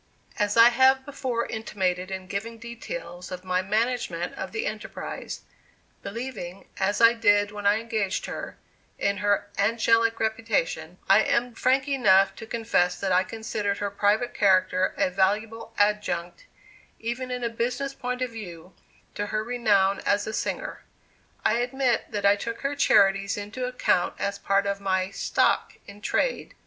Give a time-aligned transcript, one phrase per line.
[0.39, 5.41] As I have before intimated in giving details of my management of the enterprise,
[6.01, 8.57] believing, as I did when I engaged her,
[8.97, 14.33] in her "angelic" reputation, I am frank enough to confess that I considered her private
[14.33, 16.47] character a valuable adjunct,
[16.99, 18.73] even in a business point of view,
[19.13, 20.81] to her renown as a singer.
[21.45, 26.01] I admit that I took her charities into account as part of my "stock in
[26.01, 26.55] trade."